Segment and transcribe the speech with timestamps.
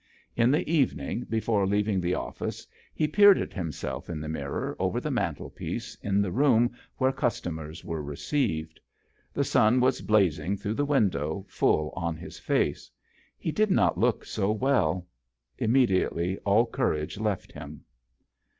[0.35, 4.99] In the evening before leaving the office he peered at himself in the mirror over
[4.99, 8.79] the mantlepiece in the room where customers were received.
[9.31, 12.89] The sun was blazing through the window full on his face.
[13.37, 15.05] He did not look so well.
[15.59, 17.85] Immediately all courage left him.